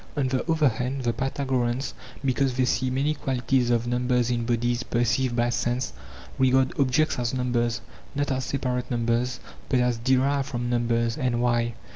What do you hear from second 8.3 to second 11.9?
as separate numbers, but as derived from numbers. And why